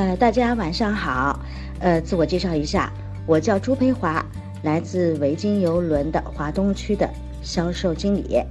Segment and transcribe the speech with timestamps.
[0.00, 1.38] 呃，大家晚上好。
[1.78, 2.90] 呃，自我介绍一下，
[3.26, 4.24] 我叫朱培华，
[4.62, 7.06] 来自维京邮轮的华东区的
[7.42, 8.42] 销售经理。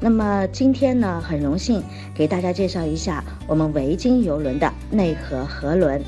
[0.00, 1.80] 那么今天呢，很荣幸
[2.12, 6.02] 给大家介绍一下我们维京邮轮的内核河轮。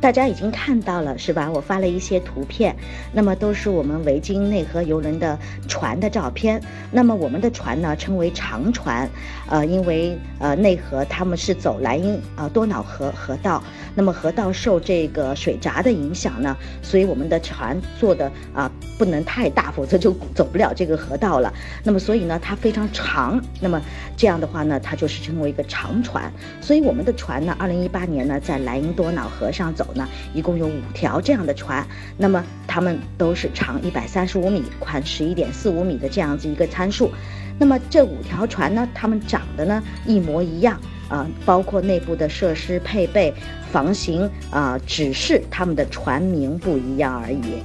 [0.00, 1.50] 大家已经看到了是吧？
[1.50, 2.74] 我发了一些图片，
[3.12, 5.36] 那么都是我们维京内河游轮的
[5.66, 6.62] 船的照片。
[6.92, 9.10] 那么我们的船呢称为长船，
[9.48, 13.62] 呃，因为呃内河他们是走莱茵啊多瑙河河道，
[13.96, 21.52] 那么河道受这个水闸的影响呢，所以我们的船做的啊不能太大，否则就走不了这个河道了。
[21.84, 23.80] 那么所以呢它非常长，那么
[24.16, 26.32] 这样的话呢它就是称为一个长船。
[26.60, 29.86] 所以我们的船呢，二零一八年呢在莱茵多瑙河上走。
[29.94, 31.84] 呢，一共有五条这样的船，
[32.16, 37.10] 那么它们都是长一百三十五米，宽十一点四五米的这样子一个参数。
[37.58, 43.32] 那么这五条船呢，它们长得呢一模一样啊，包括内部的设施配备、
[43.72, 47.62] 房型啊，只是它们的船名不一样而已。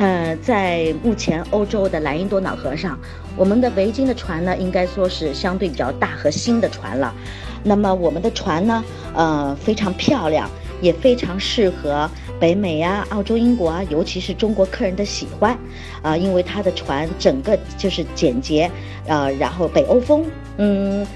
[0.00, 2.98] 呃，在目前欧洲的莱茵多瑙河上，
[3.36, 7.14] 我们的维京的船呢，应该说是相对比较大和新的船了。
[7.62, 8.82] 那么我们的船呢，
[9.14, 10.48] 呃，非常漂亮，
[10.80, 15.54] 也非常适合北美啊、澳洲、英国啊，尤其是中国客人的喜欢，
[16.00, 18.70] 啊，因为它的船整个就是简洁，
[19.06, 20.24] 呃，然后北欧风，
[20.56, 21.06] 嗯，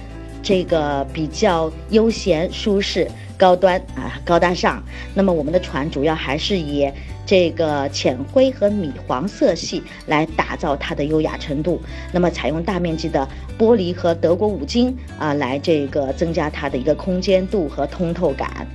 [0.43, 3.11] 这个比较悠闲舒适。
[3.37, 4.81] 高端啊，高大上。
[5.13, 6.89] 那么我们的船主要还是以
[7.27, 11.81] 这个浅灰和米黄色系来打造它的优雅程度。
[12.13, 18.67] 那么采用大面积的玻璃和德国五金啊，来这个增加它的一个空间度和通透感。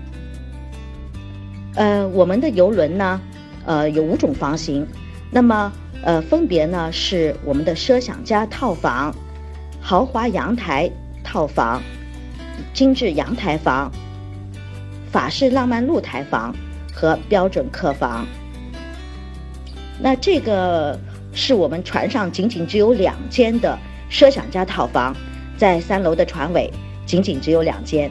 [1.75, 3.21] 呃，我们的游轮呢，
[3.65, 4.85] 呃，有五种房型。
[5.31, 9.13] 那么呃，分别呢是我们的奢享家套房、
[9.79, 10.89] 豪华阳台
[11.23, 11.81] 套房、
[12.73, 13.91] 精致阳台房。
[15.11, 16.55] 法式浪漫露台房
[16.93, 18.25] 和标准客房。
[20.01, 20.97] 那这个
[21.33, 23.77] 是我们船上仅仅只有两间的
[24.09, 25.15] 奢享家套房，
[25.57, 26.71] 在三楼的船尾，
[27.05, 28.09] 仅仅只有两间。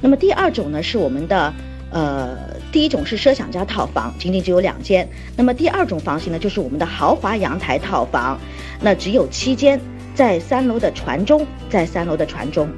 [0.00, 1.52] 那么第二种呢，是我们的
[1.90, 2.36] 呃，
[2.72, 5.08] 第一种是奢享家套房，仅仅只有两间。
[5.36, 8.38] 那么第二种房型呢，就是我们的豪华阳台套房，
[8.80, 9.80] 那只有七间，
[10.14, 12.68] 在三楼的船中，在三楼的船中。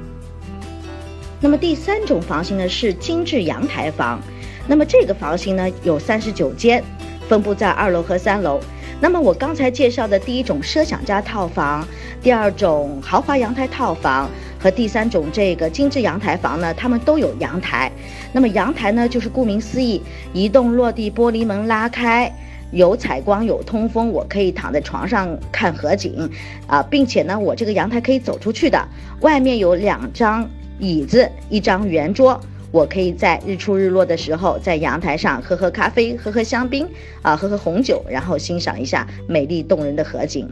[1.39, 4.21] 那么第三种房型呢是精致阳台房，
[4.67, 6.83] 那么这个房型呢有三十九间，
[7.27, 8.59] 分布在二楼和三楼。
[8.99, 11.87] 那么我刚才介绍的第一种奢享家套房，
[12.21, 14.29] 第二种豪华阳台套房
[14.59, 17.91] 和第三种这个精致阳台房呢，它们都有阳台。
[18.33, 20.01] 那么阳台呢就是顾名思义，
[20.33, 22.31] 移动落地玻璃门拉开，
[22.71, 26.29] 有采光有通风，我可以躺在床上看河景，
[26.65, 28.83] 啊，并且呢我这个阳台可以走出去的，
[29.21, 30.49] 外面有两张。
[30.79, 32.39] 椅子一张圆桌，
[32.71, 36.87] 我可以在日出日落的时候，在阳台上喝喝咖啡，喝喝香槟，
[37.21, 40.51] 啊，喝喝红酒，然后欣赏一下美丽动人的河景。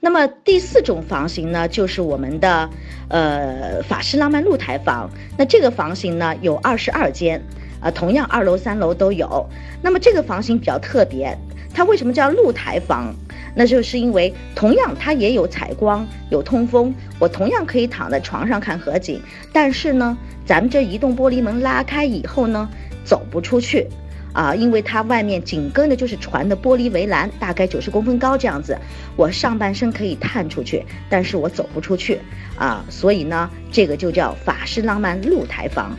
[0.00, 2.68] 那么第四种房型呢，就是我们的
[3.08, 5.08] 呃法式浪漫露台房。
[5.38, 7.40] 那这个房型呢有二十二间，
[7.80, 9.46] 啊，同样二楼三楼都有。
[9.80, 11.38] 那么这个房型比较特别，
[11.72, 13.14] 它为什么叫露台房？
[13.54, 19.20] 那就是因为同样它也有采光有通风，我同样可以躺在床上看河景，
[19.52, 22.68] 但是呢，咱们这移动玻璃门拉开以后呢，
[23.04, 23.86] 走不出去，
[24.32, 28.76] 啊，因为它外面紧跟的就是船的玻璃围栏，大概九十公分高这样子，
[29.16, 32.18] 我上半身可以探出去，但是我走不出去，
[32.56, 35.96] 啊，所以呢，这个就叫法式浪漫露台房。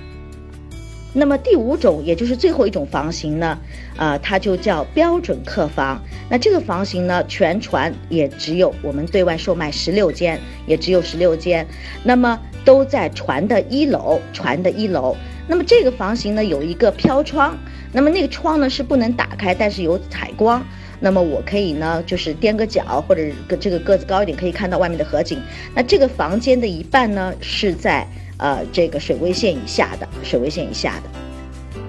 [1.15, 3.55] 那么第五种，也就是最后一种房型呢，
[3.95, 6.01] 啊，它就叫标准客房。
[6.27, 11.67] 那这个房型呢，全船也只有我们对外售卖十六间，也只有十六间。
[12.03, 15.15] 那么都在船的一楼，船的一楼。
[15.47, 17.55] 那么这个房型呢，有一个飘窗，
[17.91, 20.65] 那么那个窗呢是不能打开，但是有采光。
[20.99, 25.39] 那么我可以呢，就是踮个脚或者个这个个子高一点，可以看到外面的河景。
[25.75, 28.07] 那这个房间的一半呢是在。
[28.37, 31.79] 呃，这个水位线以下的，水位线以下的，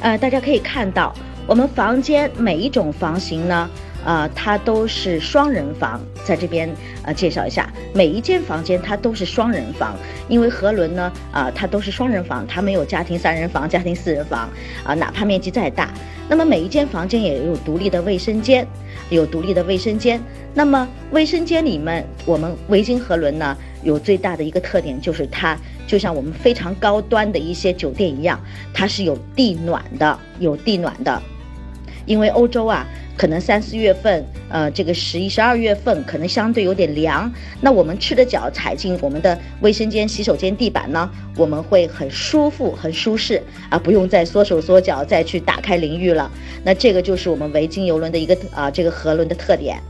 [0.00, 1.14] 呃，大家可以看到，
[1.46, 3.68] 我们房间每一种房型呢，
[4.04, 6.68] 呃，它都是双人房，在这边
[7.02, 9.96] 呃介绍一下，每一间房间它都是双人房，
[10.28, 14.48] 因为河轮呢，啊，它都是双人房，它没有家庭三人房、家庭四人房，
[14.84, 15.92] 啊，哪怕面积再大，
[16.28, 18.66] 那么每一间房间也有独立的卫生间，
[19.10, 20.20] 有独立的卫生间，
[20.54, 25.56] 那么卫生间里面，我们维京河轮呢，有最大的一个特点就是它。
[25.86, 28.38] 就像我们非常高端的一些酒店一样，
[28.74, 31.22] 它是有地暖的，有地暖的。
[32.06, 32.86] 因为欧洲啊，
[33.16, 37.32] 可能三四月份，呃，这个十一、十二月份可能相对有点凉。
[37.60, 46.30] 那我们赤着脚踩进我们的卫生间、洗手间地板呢，我们会很舒服、很舒适啊，不用再缩手缩脚再去打开淋浴了。
[46.64, 49.80] 那这个就是我们维京游轮的一个啊，这个河轮的特点。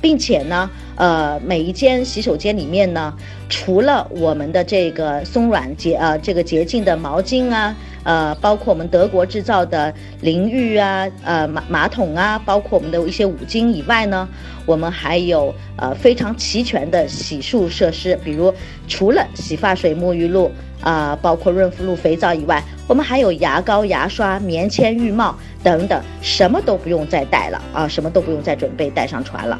[0.00, 3.12] 并且呢，呃，每一间洗手间里面呢，
[3.48, 9.92] 除了我们的这个松软洁呃这个洁净的毛巾啊，呃，包括我们德国制造的
[10.22, 14.26] 淋浴啊，呃马马桶啊，包括我们的一些五金以外呢，
[14.64, 18.52] 我们还有呃非常齐全的洗漱设施，比如
[18.88, 20.50] 除了洗发水、沐浴露
[20.80, 29.58] 啊，包括润肤露、肥皂以外，我们还有牙膏、牙刷、棉签、浴帽等等，什么都不用再带了啊，什么都不用再准备带上船了。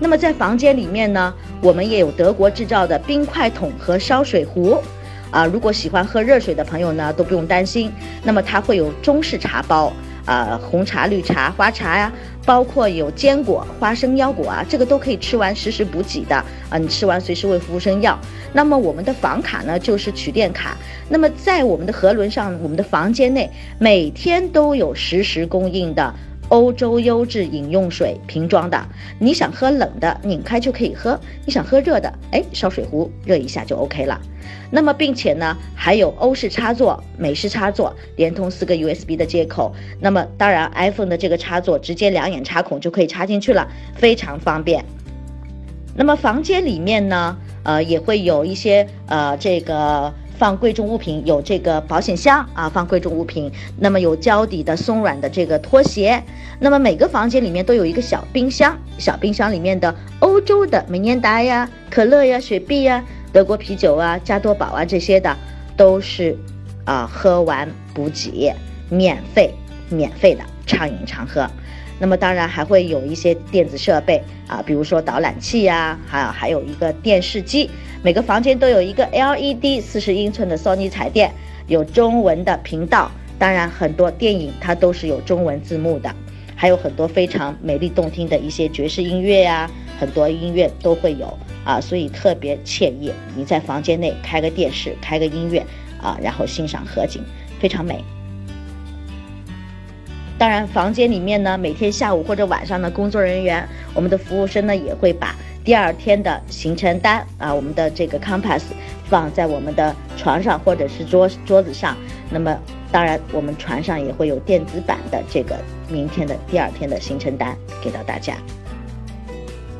[0.00, 4.76] 那么在房间里面呢，我们也有德国制造的冰块桶和烧水壶，
[5.30, 7.90] 啊，如果喜欢喝热水的朋友呢，都不用担心。
[8.22, 9.92] 那么它会有中式茶包，
[10.24, 12.12] 啊，红茶、绿茶、花茶呀，
[12.44, 16.36] 包括有坚果、花生、腰果啊，这个都可以吃完实时补给的，
[16.68, 18.18] 啊，你吃完随时喂服务生要。
[18.52, 20.76] 那么我们的房卡呢，就是取电卡。
[21.08, 23.48] 那么在我们的河轮上，我们的房间内
[23.78, 26.12] 每天都有实时供应的。
[26.54, 28.80] 欧洲优质饮用水瓶装的，
[29.18, 34.20] 你想喝冷的，拧开就可以喝；你想喝热的，哎，烧水壶热一下就 OK 了。
[34.70, 39.74] 那么，并且呢，还有欧式插座、美式插座，连通四个 USB 的接口。
[39.98, 43.66] 那么，当然 iPhone 的这个插座直接两眼插孔就可以插进去了，
[43.96, 44.84] 非常方便。
[45.96, 50.14] 那么，房间里面呢，呃，也会有一些呃这个。
[50.38, 53.50] 放贵重物品有这个保险箱啊，放贵重物品。
[53.78, 56.22] 那么有胶底的松软的这个拖鞋。
[56.58, 65.36] 那么每个房间里面都有一个小冰箱，小冰箱里面的欧洲的美年达呀、可乐呀、雪碧呀、德国啤酒啊、加多宝啊这些的，
[65.76, 66.36] 都是
[66.84, 68.52] 啊喝完补给，
[68.88, 69.52] 免费
[69.88, 71.48] 免费的畅饮畅喝。
[71.98, 77.70] 那么当然还会有一些电子设备啊，比如说导览器呀，还有还有一个电视机。
[78.02, 81.32] 每个房间都有一个 LED 四十英寸的索尼彩电，
[81.66, 83.10] 有中文的频道。
[83.38, 86.14] 当然，很多电影它都是有中文字幕的，
[86.54, 93.10] 还有很多非常美丽动听的一些爵士音乐呀，很多音乐都会有啊，所以特别惬意。
[93.34, 95.64] 你在房间内开个电视，开个音乐
[96.00, 97.22] 啊，然后欣赏河景，
[97.58, 98.04] 非常美。
[100.36, 105.34] 当然，房间里面呢，每天下午或者晚上的工作人员，我们的服务生呢，也会把。
[105.64, 108.62] 第二天的行程单啊，我们的这个 compass
[109.06, 111.96] 放在我们的床上或者是桌桌子上。
[112.28, 112.54] 那么，
[112.92, 115.56] 当然我们船上也会有电子版的这个
[115.88, 118.34] 明天的第二天的行程单给到大家。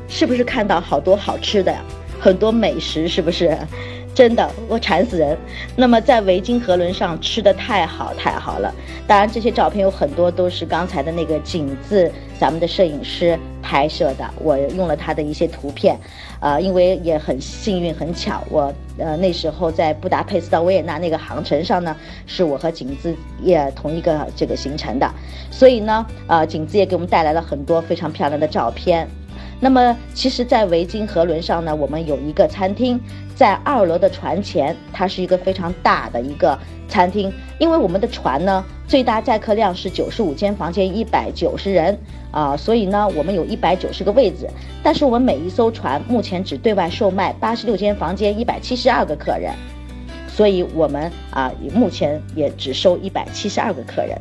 [0.07, 1.79] 是不是看到好多好吃的呀？
[2.19, 3.55] 很多美食是不是？
[4.15, 5.37] 真的，我馋死人。
[5.75, 8.73] 那么在维京河轮上吃的太好太好了。
[9.05, 12.09] 当然，这些照片有很多都是刚才的那个景字，
[12.39, 14.25] 咱们的摄影师拍摄的。
[14.41, 15.99] 我用了他的一些图片，
[16.39, 21.93] 呃，因为也很幸运很巧，我呃那时候在布达佩斯到维也纳那个航程上呢，
[22.25, 23.13] 是我和景字
[23.43, 25.13] 也同一个这个行程的，
[25.51, 29.05] 所以呢，呃，景字也给我们带来了很多非常漂亮的照片。
[29.61, 32.99] 那么，其实，在维京河轮上呢，我们有一个餐厅，
[33.35, 36.59] 在二楼的船前，它是一个非常大的一个
[36.89, 37.31] 餐厅。
[37.57, 41.97] 因为我们的船呢，最大载客量是九十五间房间，一百九十人
[42.31, 44.47] 啊，所以呢，我们有一百九十个位子。
[44.83, 49.53] 但是我们每一艘船目前只对外售卖八十六间房间，一百七十二个客人，
[50.27, 54.19] 所以我们啊，目前也只收一百七十二个客人。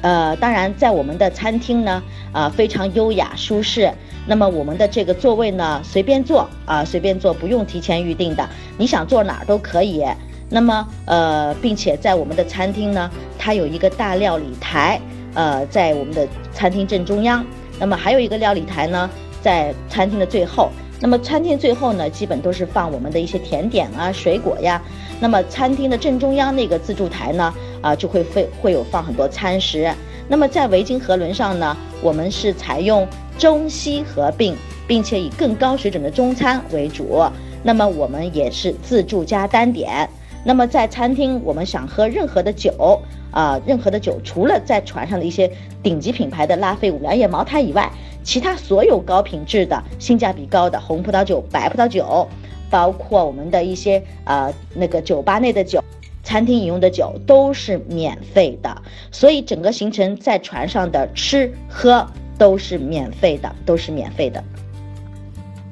[0.00, 2.02] 呃，当然，在我们的餐厅呢，
[2.32, 3.92] 啊，非常优雅舒适。
[4.26, 10.04] 那么我们的这个座位呢，随便坐啊，随便坐，不用提前预定的，你想坐哪儿都可以。
[10.50, 15.00] 那么，呃，并且在我们的餐厅呢，它有一个大料理台，
[15.34, 17.44] 呃，在我们的餐厅正中央。
[17.80, 19.10] 那么还有一个料理台呢，
[19.42, 20.70] 在餐厅的最后。
[21.00, 24.82] 那么餐厅最后呢，基本都是放我们的一些甜点啊、水果呀。
[25.20, 27.54] 那么餐厅的正中央那个自助台呢？
[27.80, 29.92] 啊，就会会会有放很多餐食。
[30.28, 33.06] 那么在维京河轮上呢，我们是采用
[33.38, 34.54] 中西合并，
[34.86, 37.22] 并且以更高水准的中餐为主。
[37.62, 40.08] 那么我们也是自助加单点。
[40.44, 45.50] 那么在餐厅，我们想喝任何的酒啊，任何的酒，除了在船上的一些
[45.82, 47.90] 顶级品牌的拉菲、五粮液、茅台以外，
[48.22, 52.26] 其他所有高品质的、性价比高的红葡萄酒、白葡萄酒，
[52.70, 55.82] 包括我们的一些啊那个酒吧内的酒。
[56.28, 62.06] 餐厅饮用的酒都是免费的，所以整个行程在船上的吃喝
[62.36, 64.44] 都是免费的，都是免费的。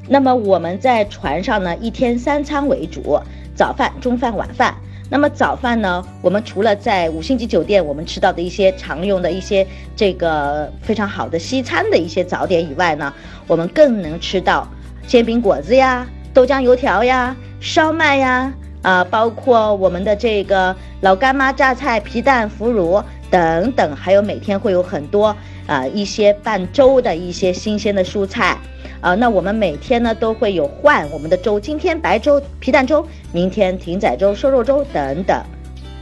[0.08, 3.20] 那么我们在船上呢，一天三餐为主，
[3.54, 4.74] 早饭、中饭、晚饭。
[5.10, 13.12] 那么早饭呢，我们除了在五星级酒店我们吃到的一些常用的一些这个非常好的西餐的一些早点以外呢，
[13.46, 14.66] 我们更能吃到
[15.06, 18.50] 煎饼果子呀、豆浆油条呀、烧麦呀，
[18.86, 25.34] 啊，包括我们的这个老干妈榨菜、皮蛋腐乳等等，还有每天会有很多
[25.66, 28.56] 啊一些拌粥的一些新鲜的蔬菜。
[29.00, 35.42] 啊，那我们每天呢都会有换我们的粥，今天白粥、皮蛋粥，明天艇仔粥、瘦肉粥等等。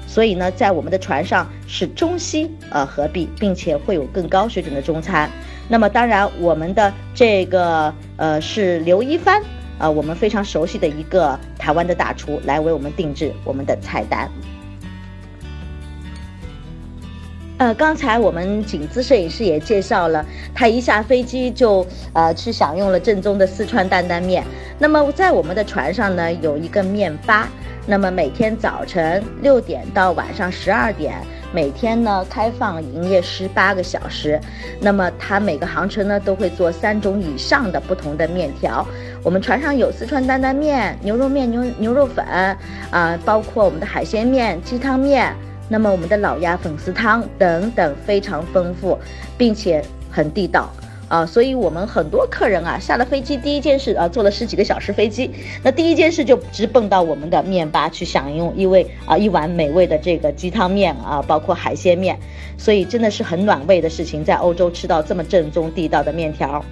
[0.06, 5.30] 所以呢，在我们的船上是中西呃合璧，并且会有更高水准的中餐。
[5.68, 9.42] 那么当然，我们的这个呃是刘一帆
[9.78, 14.30] 呃，我们非常熟悉的一个台湾的大厨来为我们定制我们的菜单。
[17.56, 24.44] 呃，刚才我们景姿摄影师也介绍了，他一下飞机就呃去享用了正宗的四川担担面。
[24.76, 27.48] 那么在我们的船上呢，有一个面吧，
[27.86, 31.14] 那么每天早晨六点到晚上十二点，
[31.54, 34.40] 每天呢开放营业十八个小时。
[34.80, 38.84] 那么它每个航程呢都会做三种以上的不同的面条。
[39.22, 42.26] 我们船上有四川担担面、牛肉面、牛牛肉粉
[42.90, 45.32] 啊，包括我们的海鲜面、鸡汤面。
[45.66, 48.98] 那么我们的老鸭粉丝汤等等非常丰富，
[49.38, 50.70] 并且很地道
[51.14, 55.30] 啊，所以我们很多客人啊下了飞机第一件事啊坐了十几个小时飞机，
[55.62, 62.18] 那第一件事就直奔到我们的面吧去享用一位啊一碗美味的这个鸡汤面啊，包括海鲜面，
[62.58, 66.64] 所以真的是很暖胃的事情，在欧洲吃到这么正宗地道的面条。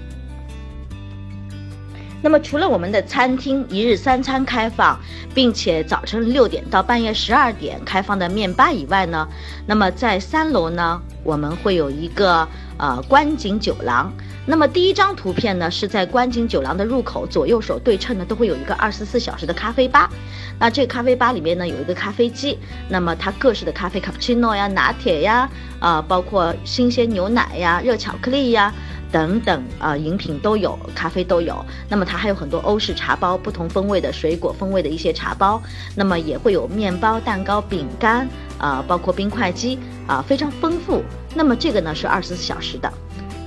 [2.24, 4.98] 那么除了我们的餐厅一日三餐开放，
[5.34, 9.28] 并且早晨六点到半夜十二点开放的面吧以外呢，
[9.66, 12.46] 那么在三楼呢，我们会有一个
[12.78, 14.12] 呃观景酒廊。
[14.44, 20.10] 那么第一张图片呢，是在观景酒廊的入口左右手对称呢，都会有一个二十四小时的咖啡吧。
[20.58, 25.48] 那这个咖啡吧里面呢，有一个咖啡机，那么它各式的咖啡，卡布奇诺呀、拿铁呀，
[25.78, 28.72] 啊，包括新鲜牛奶呀、热巧克力呀。
[29.12, 31.62] 等等啊，饮品都有，咖啡都有。
[31.88, 35.62] 那么它还有很多欧式茶包，不同风味的水果风味的一些茶包。
[35.94, 38.26] 那么也会有面包、蛋糕、饼干
[38.58, 41.04] 啊，包括冰块机啊，非常丰富。
[41.34, 42.90] 那么这个呢是二十四小时的。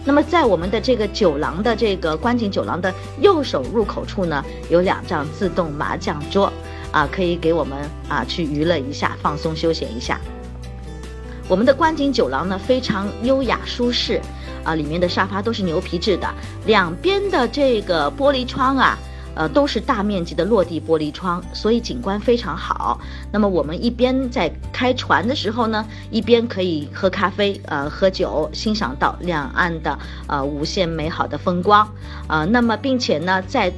[0.06, 6.54] 那么在我们的这个酒廊的这个观景酒廊的右手入口处呢，有两张自动麻将桌
[6.92, 10.22] 啊，可以给我们啊去娱乐一下，放松休闲一下。
[11.48, 14.22] 我们的观景酒廊呢非常优雅舒适。
[14.66, 16.28] 啊，里面的沙发都是牛皮质的，
[16.66, 18.98] 两边的这个玻璃窗啊，
[19.36, 23.00] 呃，都是大面积的落地玻璃窗，所以景观非常好。
[23.32, 31.88] 那么我们一边在开船的时候呢，一边可以喝咖啡，呃，喝酒，欣赏到两岸的呃无限美好的风光，
[32.28, 33.72] 呃，那么并且呢，在。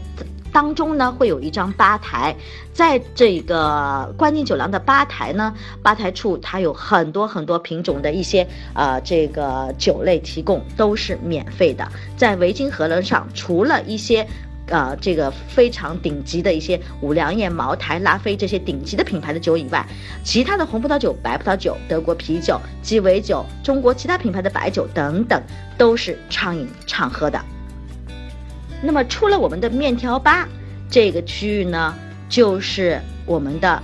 [0.57, 2.35] 当中呢会有一张吧台，
[2.73, 11.87] 在这个观景酒廊的吧台呢，吧台处它有很多很多品种的一些呃这个酒类提供，都是免费的。
[12.15, 14.27] 在维京河轮上，除了一些
[14.69, 19.85] 呃这个非常顶级的一些五粮液、茅台、拉菲这些顶级的品牌的酒以外，
[20.23, 25.39] 其他的红葡萄酒、白葡萄酒、德国啤酒、鸡尾酒、中国其他品牌的白酒等等，
[25.77, 27.39] 都是畅饮畅喝的。
[28.81, 30.47] 那么，出了我们的面条吧
[30.89, 31.93] 这个区域呢，
[32.29, 33.81] 就是我们的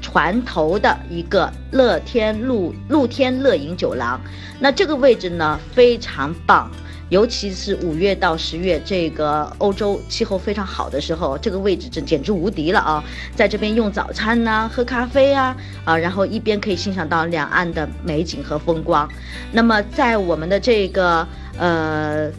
[0.00, 4.20] 船头的一个乐天露露天乐饮酒廊。
[4.58, 6.70] 那这个位置呢非常棒，
[7.10, 13.04] 尤其是五月到十月这个欧洲气候非常好的时候，这个位置真简直无敌了啊！
[13.36, 15.54] 在这边用早餐呐，喝咖啡啊，
[15.84, 19.08] 啊，然后一边可以欣赏到两岸的美景和风光。
[19.52, 21.28] 那么，在我们的这个
[21.58, 22.30] 呃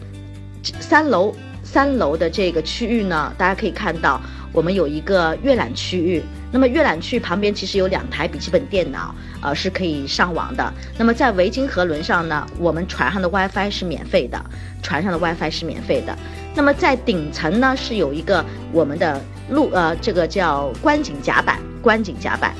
[0.62, 1.32] 三楼。
[1.72, 4.20] 三楼的这个区域呢，大家可以看到，
[4.52, 6.22] 我们有一个阅览区域。
[6.52, 10.70] 那么阅览区旁边其实有两台笔记本电脑，呃，是可以上网的。
[10.98, 14.38] 那么在维京河轮上呢，我们船上的 WiFi 是免费的，
[14.82, 16.14] 船上的 WiFi 是免费的。
[16.54, 22.54] 那么在顶层呢，是有一个我们的路，呃，这个叫观景甲板，观景甲板。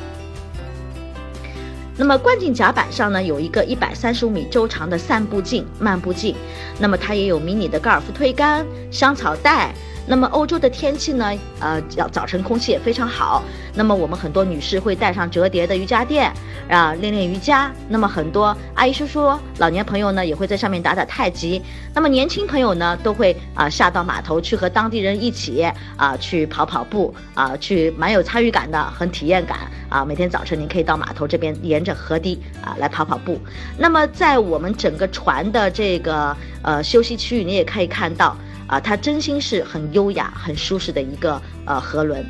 [1.96, 6.34] 那么观景甲板上呢，有一个一百三十五米周长的散步径、漫步径，
[6.78, 9.74] 那么它也有迷你的高尔夫推杆、香草袋。
[10.06, 11.32] 那么欧洲的天气呢？
[11.60, 13.42] 呃，早早晨空气也非常好。
[13.74, 16.30] 那么我们很多女士会带上折叠的瑜伽垫
[16.68, 17.72] 啊，练练瑜伽。
[17.88, 21.62] 那么很多阿姨叔叔、老年朋友呢，也会在上面打打太极。
[21.94, 25.62] 那么年轻朋友呢，都会啊下到码头去和当地人一起
[25.96, 30.04] 啊去跑跑步啊，去蛮有参与感的，很体验感啊。
[30.04, 33.40] 每天早晨您可以到码头这边沿着河堤啊来跑跑步。
[33.78, 38.36] 那么在我们整个船的这个呃休息区域，你也可以看到。
[38.72, 42.24] 啊，它真心是很优雅、很舒适的一个呃河轮。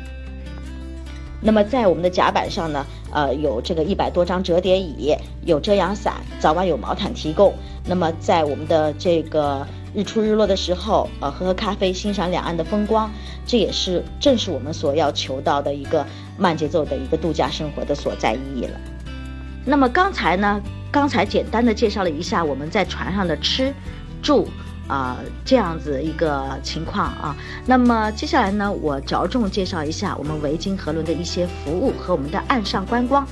[1.39, 7.53] 那么在我们的甲板上呢，呃，有这个一百多张折叠椅，有遮阳伞，早晚有毛毯提供。
[7.85, 13.09] 那么在我们的这个日出日落的时候，呃，喝喝咖啡，欣赏两岸的风光，
[13.45, 16.05] 这也是正是我们所要求到的一个
[16.37, 18.77] 慢节奏的一个度假生活的所在意义了。
[19.63, 23.73] 那么刚才呢，刚才简单的介绍了一下我们在船上的吃、
[24.21, 24.45] 住。
[24.87, 27.35] 啊，这样子一个情况啊。
[27.65, 33.25] 那么接下来呢，我着重介绍一下我们维京河轮的一些服务和我们的岸上观光。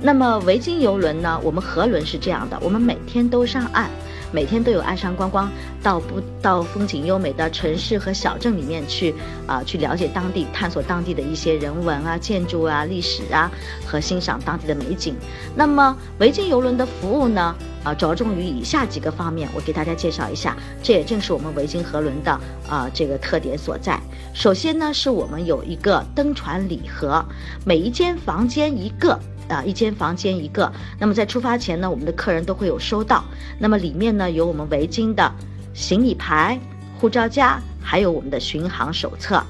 [0.00, 3.90] 那么维京游轮呢，我们河轮是这样的，我们每天都上岸。
[4.30, 5.50] 每天都有岸上观光，
[5.82, 9.14] 到不到风景优美的城市和小镇里面去
[9.46, 13.50] 啊，去了解当地，探索当地的一些人文啊、建筑啊、历史啊，
[13.86, 15.14] 和欣赏当地的美景。
[15.54, 20.56] 那么维京游轮的服务呢，啊，着重于以下几个方面，我给大家介绍一下。
[20.82, 22.30] 这也正是我们维京河轮的
[22.68, 23.98] 啊这个特点所在。
[24.34, 27.24] 首先呢，是我们有一个登船礼盒，
[27.64, 29.18] 每一间房间一个。
[29.48, 30.70] 啊，一间房间一个。
[30.98, 33.24] 那么在出发前呢，我们的客人都会有收到。
[33.58, 35.32] 那么里面呢有我们围巾的
[35.74, 36.58] 行李牌、
[37.00, 39.42] 护照夹，还有我们的巡航手册。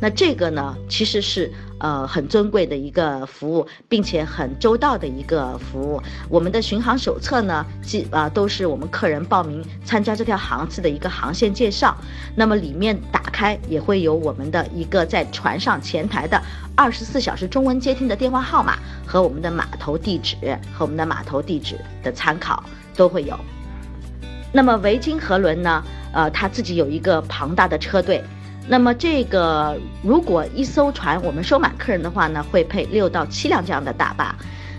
[0.00, 1.52] 那这个呢，其实是。
[1.78, 6.00] 呃，很尊贵的一个服务，并且很周到的一个服务。
[6.30, 11.94] 我们的巡航手册呢，记啊都是我们客人报名参加这条航次的一个航线介绍。
[12.34, 16.40] 那么里面打开也会有我们的一个在船上前台的
[16.74, 20.34] 二十四小时中文接听的电话号码和我们的码头地址
[20.72, 22.64] 和我们的码头地址的参考
[22.96, 23.38] 都会有。
[24.50, 25.84] 那么维京河轮呢，
[26.14, 28.24] 呃，它自己有一个庞大的车队。
[28.68, 34.34] 那么这个，如果一艘船我们收满客人的话呢，会配六到七辆这样的大巴。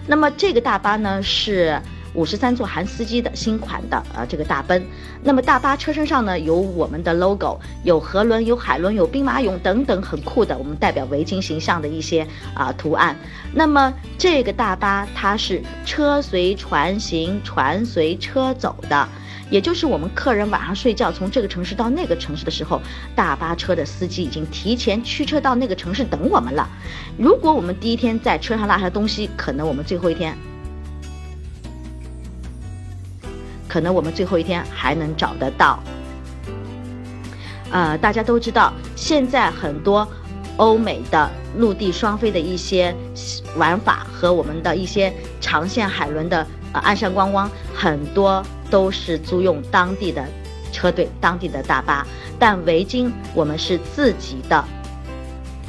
[0.05, 1.81] 那么这个大巴呢是
[2.13, 4.85] 五十三座含司机的新款的呃这个大奔。
[5.23, 13.15] 那么大巴车身上呢有我们的 logo，有河轮、有海轮、有兵马俑等等很酷的我们代表维京形象的一些啊图案。
[13.53, 19.07] 那么这个大巴它是车随船行，船随车走的。
[19.49, 22.81] 也就是我们客人晚上睡觉，从这个城市到那个城市的时候，
[23.15, 26.67] 大巴车的司机已经提前驱车到那个城市等我们了。
[27.17, 30.37] 如果我们第一天在车上落下东西，可能我们最后一天，
[33.67, 35.79] 可能我们最后一天还能找得到。
[37.71, 40.07] 呃，大家都知道，现在很多
[40.57, 42.95] 欧美的陆地双飞的一些
[43.55, 46.45] 玩法和我们的一些长线海轮的
[46.79, 48.43] 岸上观光很多。
[48.69, 50.27] 都是租用当地的
[50.73, 52.05] 车队、当地的大巴，
[52.37, 54.61] 但维京我们是自己的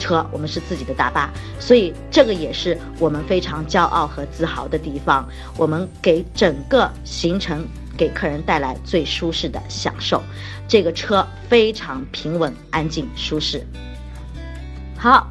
[0.00, 5.24] 车，我们是自己的大巴，所以这个也是我们非常骄傲和自豪的地方。
[5.56, 7.64] 我们给整个行程
[7.96, 10.20] 给客人带来最舒适的享受，
[10.66, 13.64] 这个车非常平稳、安静、舒适。
[14.96, 15.28] 好，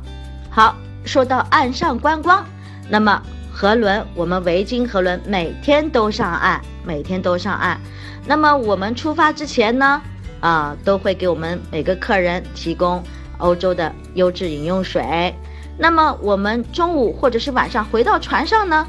[0.49, 2.45] 好，说到岸上观光，
[2.89, 3.21] 那么。
[3.59, 7.81] 河轮，我们维京河轮每天都上岸，每天都上岸。
[8.23, 9.99] 那么我们出发之前呢，
[10.41, 13.03] 啊，都会给我们每个客人提供
[13.39, 15.33] 欧洲的优质饮用水。
[15.75, 18.85] 那么我们中午或者是晚上回到船上呢，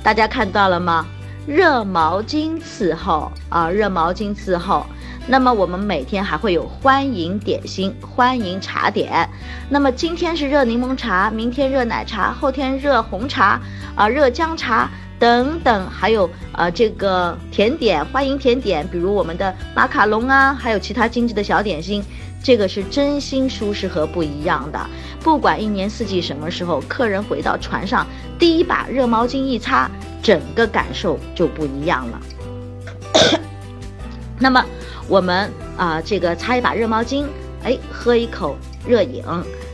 [0.00, 1.04] 大家看到了吗？
[1.44, 4.86] 热毛巾伺候啊，热毛巾伺候。
[5.26, 9.26] 那么我们每天还会有欢迎点心、欢迎茶点。
[9.70, 13.58] 那么今天是热柠檬茶，明天热奶茶，后天热红茶，
[13.94, 22.04] 啊，热姜茶等等，还有呃这个甜点，欢迎甜点，比如我们的马卡龙啊，还有其他精致的小点心，
[22.42, 24.78] 这个是真心舒适和不一样的。
[25.20, 28.06] 不管一年四季什么时候，客人回到船上，
[28.38, 29.90] 第一把热毛巾一擦，
[30.22, 32.20] 整个感受就不一样了。
[34.38, 34.62] 那么。
[35.08, 37.26] 我们啊，这个擦一把热毛巾，
[37.62, 39.22] 哎，喝一口热饮，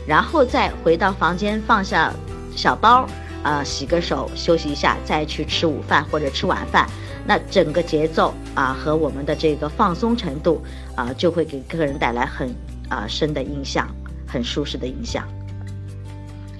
[0.05, 2.13] 然后再回到房间放下
[2.55, 3.07] 小包，
[3.41, 6.87] 啊，洗个手，休息一下，再去吃午饭或者吃晚饭。
[7.25, 10.61] 那整个节奏啊和我们的这个放松程度
[10.95, 12.53] 啊，就会给客人带来很
[12.89, 13.87] 啊深的印象，
[14.27, 15.23] 很舒适的印象。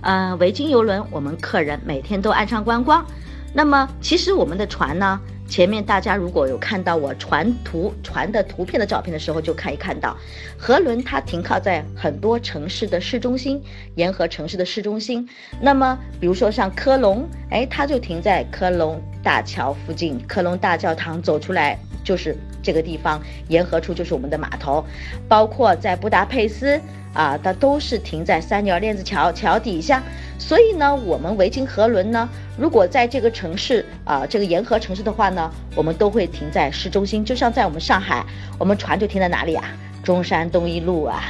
[0.02, 3.06] 嗯，维京游轮，我们客人每天都岸上观光。
[3.54, 5.20] 那么，其实我们的船呢？
[5.52, 10.16] 前面大家如果有看到我传图传的图片的照片的时候，就可以看到，
[10.58, 13.62] 河轮它停靠在很多城市的市中心，
[13.96, 15.28] 沿河城市的市中心。
[15.60, 22.34] 那么，比如说像科隆，哎，它就停在科隆大桥附近，科隆大教堂走出来就是
[22.64, 24.82] 这个地方，沿河处就是我们的码头。
[25.28, 26.80] 包括在布达佩斯。
[27.14, 30.02] 啊，它都是停在三鸟链子桥桥底下，
[30.40, 37.24] 所以呢，我们维京河轮呢，如果在这个城市啊，这个沿河城市的话呢，我们都会停在市中心。
[37.24, 38.26] 就像在我们上海，
[38.58, 39.66] 我们船就停在哪里啊？
[40.04, 41.22] 中山东一路啊，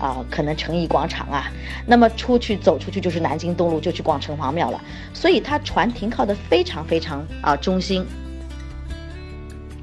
[0.00, 1.52] 啊，可能诚义广场啊，
[1.86, 4.80] 那么出去走出去就是南京东路，就去逛城隍庙了。
[5.12, 8.04] 所以它船停靠的非常非常啊中心，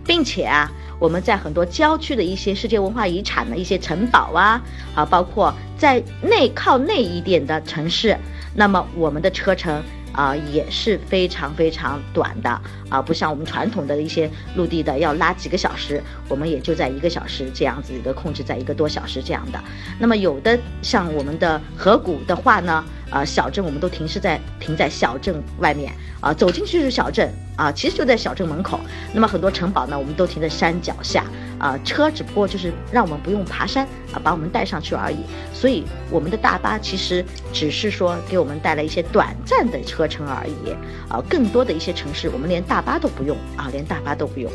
[0.03, 4.61] 并且啊，我们在很多郊区的一些世界文化遗产的一些城堡啊，
[4.95, 8.17] 啊，包括在内靠内一点的城市，
[8.55, 9.83] 那么我们的车程。
[10.17, 12.49] 啊，也是非常非常短的
[12.87, 19.59] 啊，不像我们传统的一些陆地的要拉几个小时，我们也就在一个小时这样子一个控制在一个多小时这样的。
[19.99, 22.81] 那么有的像我们的河谷的话呢？
[23.09, 28.79] 啊，小镇我们都停是在停在小镇外面啊，走进去就是小镇啊，其实就在小镇门口。
[29.13, 31.23] 那么很多城堡呢，我们都停在山脚下
[31.59, 35.17] 啊，车只不过就是让我们不用爬山啊，把我们带上去而已。
[35.53, 40.75] 所以我们的大巴其实只是说给我们带来一些短暂的车程而已
[41.07, 44.51] 啊，更多的一些城市我们连大巴都不用啊，连大巴都不用。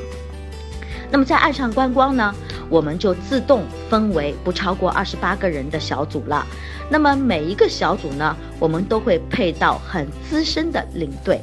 [1.12, 2.32] 那么在岸上观光呢，
[2.70, 6.46] 我们就自动分为不超过二十八个人的小组了。
[6.88, 11.40] 那么每一个小组呢，我们都会配到很资深的领队，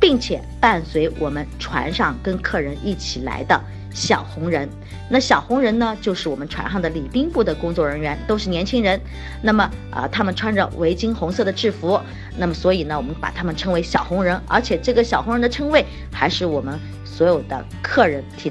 [0.00, 3.60] 并且伴随我们船上跟客人一起来的
[3.92, 4.68] 小红人。
[5.12, 9.00] 那小红人呢，就是我们船上的礼宾部的工作人员，都是年轻人。
[9.42, 12.00] 那么啊，他们穿着围巾红色的制服，
[12.38, 14.40] 那么所以呢，我们把他们称为小红人。
[14.46, 18.48] 而且这个小红人的称谓，还是我们所有的客人提。